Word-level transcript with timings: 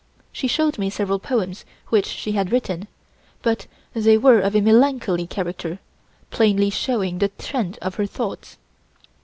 She 0.31 0.47
showed 0.47 0.79
me 0.79 0.89
several 0.89 1.19
poems 1.19 1.63
which 1.89 2.07
she 2.07 2.31
had 2.31 2.51
written, 2.51 2.87
but 3.43 3.67
they 3.93 4.17
were 4.17 4.39
of 4.39 4.55
a 4.55 4.59
melancholy 4.61 5.27
character, 5.27 5.77
plainly 6.31 6.71
showing 6.71 7.19
the 7.19 7.27
trend 7.37 7.77
of 7.83 7.93
her 8.01 8.07
thoughts. 8.07 8.57